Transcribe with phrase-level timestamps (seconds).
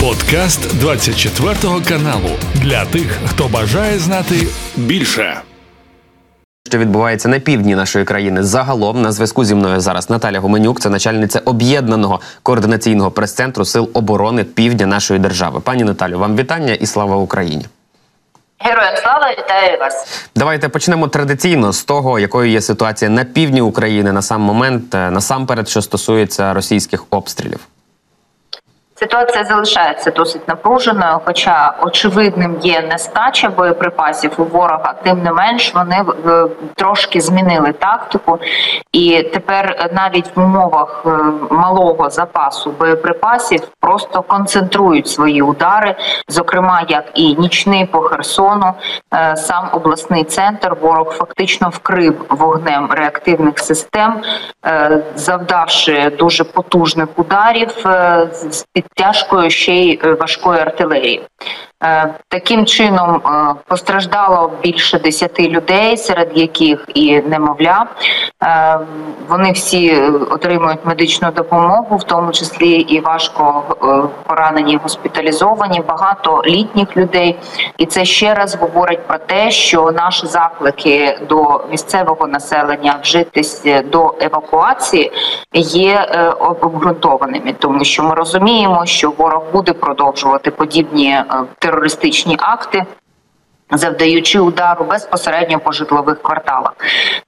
[0.00, 1.54] Подкаст 24
[1.88, 4.34] каналу для тих, хто бажає знати
[4.76, 5.40] більше.
[6.68, 10.90] Що відбувається на півдні нашої країни загалом на зв'язку зі мною зараз Наталя Гуменюк, це
[10.90, 15.60] начальниця об'єднаного координаційного прес-центру сил оборони Півдня нашої держави.
[15.60, 17.66] Пані Наталю, вам вітання і слава Україні.
[18.58, 20.26] Героям слава вітаю вас.
[20.36, 25.10] Давайте почнемо традиційно з того, якою є ситуація на півдні України на сам момент, е,
[25.10, 27.60] насамперед, що стосується російських обстрілів.
[29.00, 34.94] Ситуація залишається досить напруженою, хоча очевидним є нестача боєприпасів у ворога.
[35.02, 38.38] Тим не менш, вони е, трошки змінили тактику,
[38.92, 41.10] і тепер навіть в умовах е,
[41.50, 45.96] малого запасу боєприпасів просто концентрують свої удари,
[46.28, 48.72] зокрема як і нічний по Херсону,
[49.14, 50.76] е, сам обласний центр.
[50.80, 54.22] Ворог фактично вкрив вогнем реактивних систем,
[55.14, 57.68] завдавши дуже потужних ударів
[58.32, 61.22] з під тяжкою ще й е, важкої артилерії.
[62.28, 67.86] Таким чином е, постраждало більше десяти людей, серед яких і немовля.
[69.28, 70.00] Вони всі
[70.30, 73.62] отримують медичну допомогу, в тому числі і важко
[74.26, 77.38] поранені, госпіталізовані, багато літніх людей.
[77.78, 84.14] І це ще раз говорить про те, що наші заклики до місцевого населення вжитись до
[84.20, 85.12] евакуації
[85.52, 86.08] є
[86.40, 91.22] обґрунтованими, тому що ми розуміємо, що ворог буде продовжувати подібні
[91.58, 92.84] терористичні терористичні акти.
[93.72, 96.72] Завдаючи удару безпосередньо по житлових кварталах,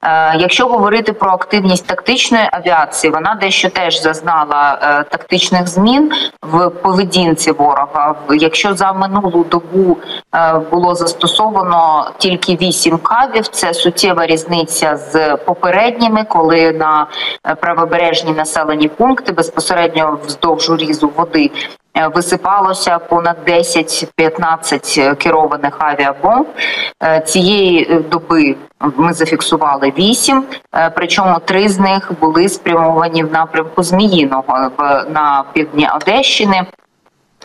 [0.03, 6.69] Е, якщо говорити про активність тактичної авіації, вона дещо теж зазнала е, тактичних змін в
[6.69, 8.15] поведінці ворога.
[8.29, 9.97] Якщо за минулу добу
[10.35, 17.07] е, було застосовано тільки вісім кавів, це суттєва різниця з попередніми, коли на
[17.47, 21.51] е, правобережні населені пункти безпосередньо вздовж різу води
[21.95, 26.47] висипалося понад 10-15 керованих авіабомб.
[27.03, 28.55] Е, цієї е, доби
[28.97, 30.43] ми зафіксували 8,
[30.95, 34.71] причому три з них були спрямовані в напрямку Зміїного
[35.09, 36.65] на півдні Одещини,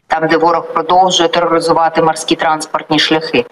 [0.07, 3.45] там де ворог продовжує тероризувати морські транспортні шляхи.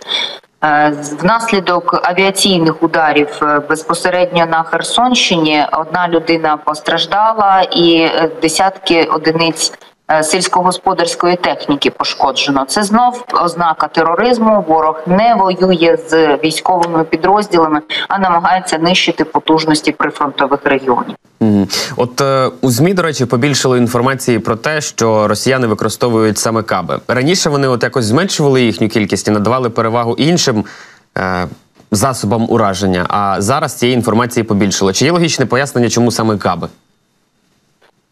[1.20, 8.10] Внаслідок авіаційних ударів безпосередньо на Херсонщині одна людина постраждала, і
[8.42, 12.64] десятки одиниць Е, сільськогосподарської техніки пошкоджено.
[12.68, 14.64] Це знов ознака тероризму.
[14.68, 21.16] Ворог не воює з військовими підрозділами, а намагається нищити потужності прифронтових регіонів.
[21.96, 27.00] От е, у змі до речі побільшили інформації про те, що росіяни використовують саме каби.
[27.08, 30.64] Раніше вони от якось зменшували їхню кількість і надавали перевагу іншим.
[31.18, 31.46] Е,
[31.90, 34.92] Засобам ураження, а зараз цієї інформації побільшило.
[34.92, 36.68] Чи є логічне пояснення, чому саме каби?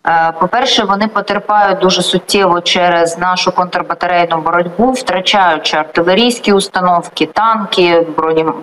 [0.07, 8.07] Е, по-перше, вони потерпають дуже суттєво через нашу контрбатарейну боротьбу, втрачаючи артилерійські установки, танки,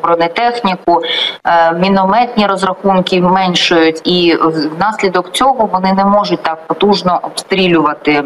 [0.04, 1.02] бронетехніку,
[1.46, 4.38] е, мінометні розрахунки меншують, і
[4.78, 8.24] внаслідок цього вони не можуть так потужно обстрілювати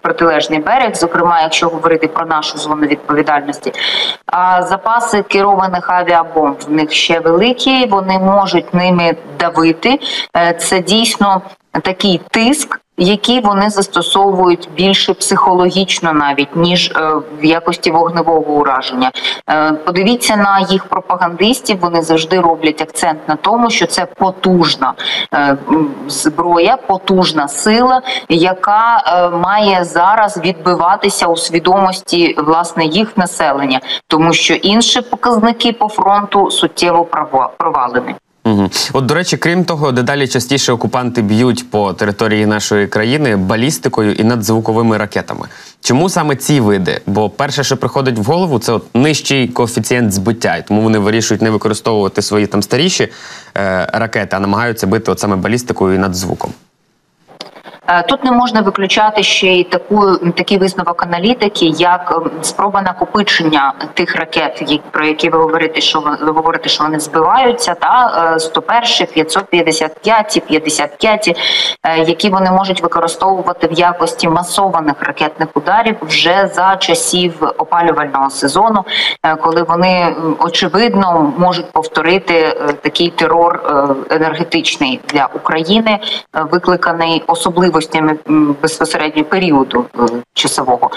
[0.00, 3.72] протилежний берег, зокрема, якщо говорити про нашу зону відповідальності.
[4.26, 7.86] А запаси керованих авіабомб в них ще великі.
[7.86, 9.98] Вони можуть ними давити.
[10.36, 11.42] Е, це дійсно
[11.80, 19.10] такий тиск, який вони застосовують більше психологічно, навіть ніж е, в якості вогневого ураження.
[19.50, 21.80] Е, подивіться на їх пропагандистів.
[21.80, 24.94] Вони завжди роблять акцент на тому, що це потужна
[25.34, 25.56] е,
[26.06, 29.02] зброя, потужна сила, яка
[29.42, 37.04] має зараз відбиватися у свідомості власне їх населення, тому що інші показники по фронту суттєво
[37.58, 38.14] провалені.
[38.44, 38.70] Угу.
[38.92, 44.24] От, до речі, крім того, дедалі частіше окупанти б'ють по території нашої країни балістикою і
[44.24, 45.48] надзвуковими ракетами.
[45.80, 47.00] Чому саме ці види?
[47.06, 51.42] Бо перше, що приходить в голову, це от нижчий коефіцієнт збиття, і тому вони вирішують
[51.42, 53.08] не використовувати свої там старіші
[53.56, 56.52] е, ракети, а намагаються бити от саме балістикою і надзвуком.
[57.86, 63.72] Е, тут не можна виключати ще й таку такий висновок аналітики, як ем, спроба накопичення
[63.94, 70.42] тих ракет, про які ви говорите, що ви говорите, що вони збиваються, та 101, 555,
[70.46, 71.40] 55,
[72.06, 78.84] які вони можуть використовувати в якості масованих ракетних ударів вже за часів опалювального сезону,
[79.22, 83.62] е, коли вони очевидно можуть повторити е, такий терор
[84.10, 85.98] енергетичний для України,
[86.32, 88.18] викликаний особливо швидкостями
[88.62, 90.02] безпосередньо періоду е,
[90.34, 90.90] часового.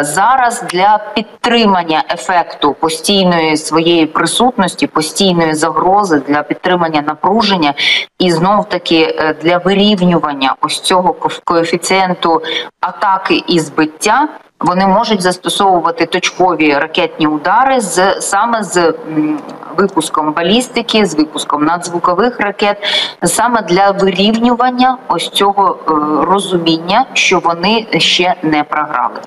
[0.00, 7.74] Зараз для підтримання ефекту постійної своєї присутності, постійної загрози для підтримання напруження
[8.18, 12.42] і знов таки для вирівнювання ось цього коефіцієнту
[12.80, 14.28] атаки і збиття.
[14.60, 18.94] Вони можуть застосовувати точкові ракетні удари з саме з
[19.78, 22.76] випуском балістики, з випуском надзвукових ракет,
[23.24, 25.92] саме для вирівнювання ось цього е,
[26.26, 29.20] розуміння, що вони ще не програли.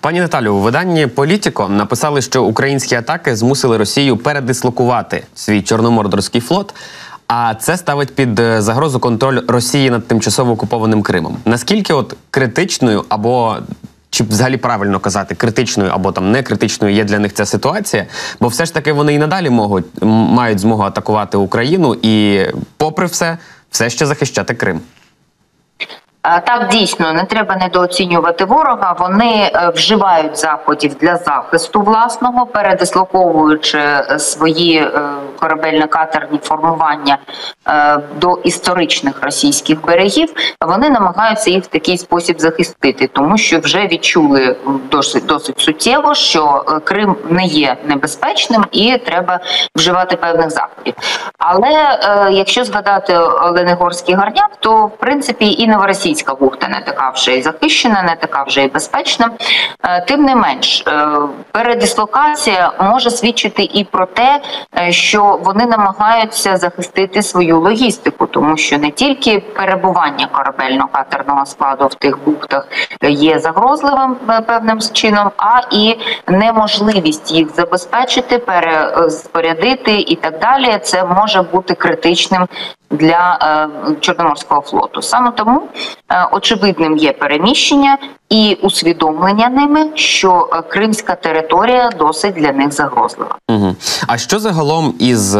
[0.00, 6.74] Пані Наталю, у виданні Політіко написали, що українські атаки змусили Росію передислокувати свій чорномордорський флот.
[7.26, 11.36] А це ставить під е, загрозу контроль Росії над тимчасово окупованим Кримом.
[11.44, 13.56] Наскільки от критичною або
[14.14, 18.06] чи взагалі правильно казати критичною або там не критичною є для них ця ситуація,
[18.40, 22.40] бо все ж таки вони і надалі можуть мають змогу атакувати Україну і,
[22.76, 23.38] попри все,
[23.70, 24.80] все ще захищати Крим.
[26.24, 28.96] Так, дійсно не треба недооцінювати ворога.
[28.98, 34.90] Вони е, вживають заходів для захисту власного, передислоковуючи е, свої е,
[35.40, 37.18] корабельно-катерні формування
[38.20, 40.28] до історичних російських берегів.
[40.66, 44.56] Вони намагаються їх в такий спосіб захистити, тому що вже відчули
[44.90, 49.40] досить досить суттєво, що Крим не є небезпечним і треба
[49.76, 50.94] вживати певних заходів.
[51.38, 51.98] Але
[52.32, 57.42] якщо згадати Оленегорський гарняк, то в принципі і Новоросійський Російська бухта не така вже і
[57.42, 59.30] захищена, не така вже і безпечна.
[59.82, 61.18] Е, тим не менш, е,
[61.52, 64.40] передислокація може свідчити і про те,
[64.78, 71.94] е, що вони намагаються захистити свою логістику, тому що не тільки перебування корабельно-катерного складу в
[71.94, 72.68] тих бухтах
[73.02, 80.78] є загрозливим певним чином, а і неможливість їх забезпечити, переспорядити і так далі.
[80.82, 82.46] Це може бути критичним
[82.96, 83.38] для
[83.90, 85.02] е, Чорноморського флоту.
[85.02, 85.62] Саме тому
[86.08, 87.98] е, очевидним є переміщення
[88.30, 93.36] і усвідомлення ними, що е, кримська територія досить для них загрозлива.
[93.48, 93.76] Угу.
[94.06, 95.36] А що загалом із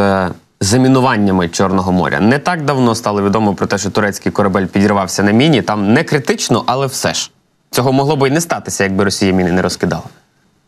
[0.59, 2.19] замінуваннями Чорного моря?
[2.19, 5.61] Не так давно стало відомо про те, що турецький корабель підірвався на міні.
[5.61, 7.31] Там не критично, але все ж
[7.71, 10.03] цього могло би й не статися, якби Росія міни не розкидала.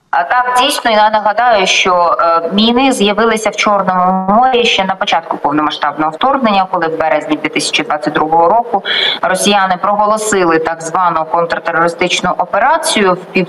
[0.09, 6.11] Так дійсно я нагадаю, що е, міни з'явилися в Чорному морі ще на початку повномасштабного
[6.11, 8.83] вторгнення, коли в березні 2022 року
[9.21, 13.43] росіяни проголосили так звану контртерористичну операцію в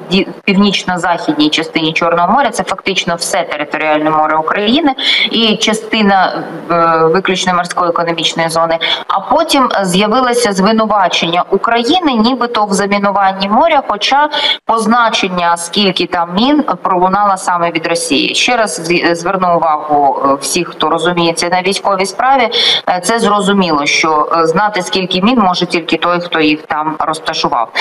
[0.44, 2.50] північно-західній частині Чорного моря.
[2.50, 4.94] Це фактично все територіальне море України
[5.30, 8.78] і частина е, виключно морської економічної зони.
[9.08, 14.28] А потім з'явилося звинувачення України, нібито в замінуванні моря, хоча
[14.64, 18.34] позначення скільки там мін змін пролунала саме від Росії.
[18.34, 22.48] Ще раз зверну увагу е, всіх, хто розуміється на військовій справі.
[22.88, 27.72] Е, це зрозуміло, що е, знати скільки мін може тільки той, хто їх там розташував.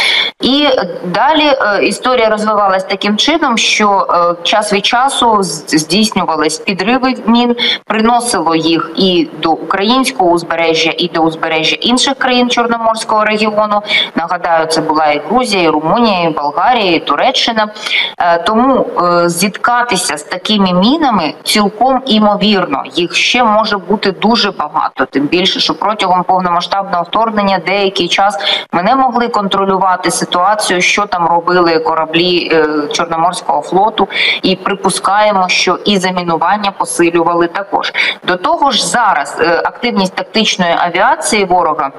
[0.42, 0.68] І
[1.06, 1.52] далі
[1.88, 4.08] історія розвивалась таким чином, що
[4.44, 7.56] час від часу здійснювались підриви мін,
[7.86, 13.81] приносило їх і до українського узбережжя, і до узбережжя інших країн Чорноморського регіону.
[14.16, 17.68] Нагадаю, це була і Грузія, і Румунія, і Болгарія, і Туреччина.
[18.46, 25.06] Тому тому е, зіткатися з такими мінами цілком імовірно їх ще може бути дуже багато.
[25.06, 28.38] Тим більше, що протягом повномасштабного вторгнення деякий час
[28.71, 34.07] ми не могли контролювати ситуацію, що там робили кораблі е, Чорноморського флоту,
[34.44, 37.94] і припускаємо, що і замінування посилювали також.
[38.27, 41.92] До того ж, зараз е, активність тактичної авіації ворога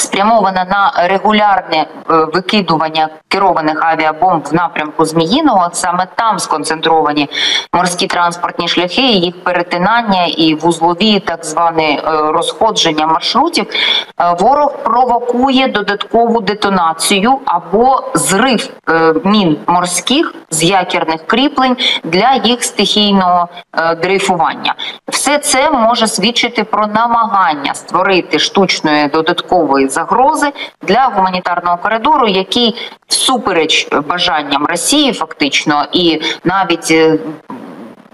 [0.00, 1.86] спрямована на регулярне е,
[2.34, 5.68] викидування керованих авіабомб в напрямку Зміїного.
[5.72, 7.28] Саме там сконцентровані
[7.72, 12.00] морські транспортні шляхи, їх перетинання і вузлові так зване е,
[12.32, 13.66] розходження маршрутів.
[14.20, 18.70] Е, ворог провокує додаткову детонацію або зрив
[19.24, 23.48] мін морських з якірних кріплень для їх стихійного
[24.02, 24.74] дрейфування.
[25.08, 30.52] Все це може свідчити про намагання створити штучної додаткової загрози
[30.82, 32.74] для гуманітарного коридору, який
[33.08, 37.18] всупереч бажанням Росії, фактично, і навіть е,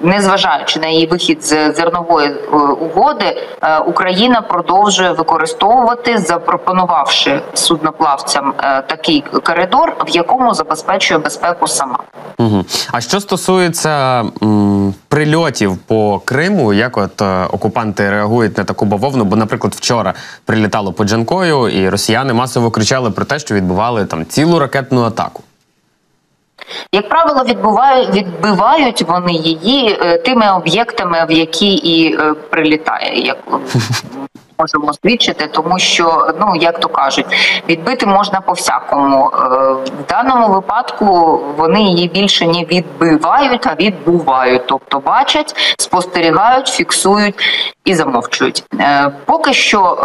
[0.02, 8.54] незважаючи на її вихід з зернової е, угоди, е, Україна продовжує використовувати, запропонувавши судноплавцям
[8.86, 11.98] такий коридор, в якому забезпечує безпеку сама.
[12.38, 12.64] Угу.
[12.92, 19.24] А що стосується м, прильотів по Криму, як от е, окупанти реагують на таку бавовну?
[19.24, 24.26] Бо, наприклад, вчора прилітало по Джанкою, і росіяни масово кричали про те, що відбували там
[24.26, 25.42] цілу ракетну атаку.
[26.92, 33.20] Як правило, відбувають відбивають вони її е, тими об'єктами, в які і е, прилітає.
[33.20, 33.38] Як
[34.64, 37.26] можемо свідчити, тому що ну як то кажуть,
[37.68, 39.30] відбити можна по всякому.
[39.34, 39.38] Е,
[39.72, 47.34] в даному випадку вони її більше не відбивають, а відбувають, тобто бачать, спостерігають, фіксують
[47.84, 48.64] і замовчують.
[48.80, 49.96] Е, поки що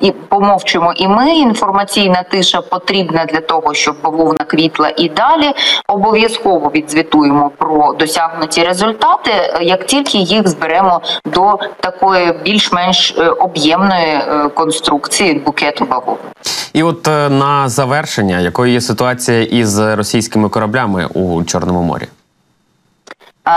[0.00, 5.52] і помовчимо, і ми інформаційна тиша потрібна для того, щоб бавовна квітла і далі
[5.88, 14.48] обов'язково відзвітуємо про досягнуті результати, як тільки їх зберемо до такої більш-менш е, об'ємної е,
[14.54, 16.30] конструкції букету бавовни.
[16.72, 22.08] І от е, на завершення, якою є ситуація із російськими кораблями у Чорному морі?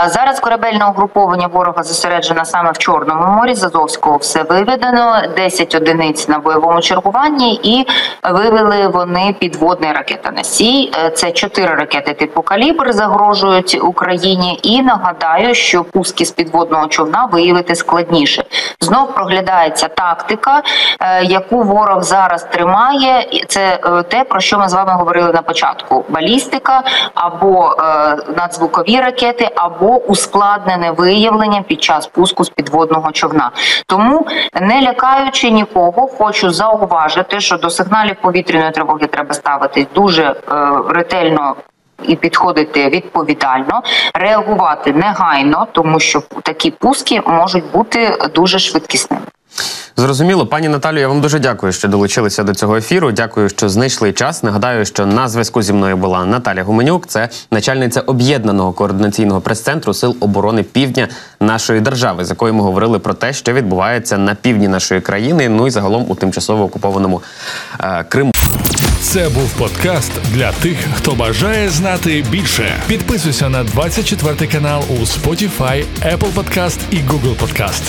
[0.06, 3.54] Зараз корабельне угруповання ворога зосереджено саме в Чорному морі.
[3.54, 7.86] З Азовського все виведено, 10 одиниць на бойовому чергуванні, і
[8.22, 10.92] вивели вони підводний ракетоносій.
[11.04, 14.60] Е, це чотири ракети типу калібр загрожують Україні.
[14.62, 18.44] І нагадаю, що пуски з підводного човна виявити складніше.
[18.80, 20.62] Знов проглядається тактика,
[21.00, 23.28] е, яку ворог зараз тримає.
[23.48, 26.82] Це е, те про що ми з вами говорили на початку: балістика
[27.14, 27.76] або
[28.36, 33.50] надзвукові ракети, або або ускладнене виявлення під час пуску з підводного човна.
[33.86, 34.26] Тому
[34.60, 40.34] не лякаючи нікого, хочу зауважити, що до сигналів повітряної тривоги треба ставитись дуже е,
[40.88, 41.54] ретельно.
[42.02, 43.82] І підходити відповідально,
[44.14, 49.22] реагувати негайно, тому що такі пуски можуть бути дуже швидкісними.
[49.96, 53.12] Зрозуміло, пані Наталю, я вам дуже дякую, що долучилися до цього ефіру.
[53.12, 54.42] Дякую, що знайшли час.
[54.42, 60.16] Нагадаю, що на зв'язку зі мною була Наталя Гуменюк, це начальниця об'єднаного координаційного прес-центру Сил
[60.20, 61.08] оборони Півдня
[61.40, 65.66] нашої держави, з якою ми говорили про те, що відбувається на півдні нашої країни, ну
[65.66, 67.22] і загалом у тимчасово окупованому
[67.80, 68.32] е, Криму.
[69.02, 72.82] Це був подкаст для тих, хто бажає знати більше.
[72.86, 77.82] Підписуйся на 24 канал у Spotify, Apple Podcast і Google Podcast.